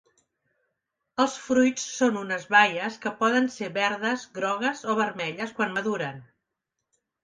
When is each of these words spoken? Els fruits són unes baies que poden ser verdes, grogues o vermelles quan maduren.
Els 1.25 1.35
fruits 1.49 1.83
són 1.99 2.17
unes 2.23 2.49
baies 2.55 2.99
que 3.05 3.13
poden 3.21 3.53
ser 3.59 3.71
verdes, 3.79 4.27
grogues 4.41 4.85
o 4.97 5.01
vermelles 5.05 5.59
quan 5.61 5.81
maduren. 5.81 6.23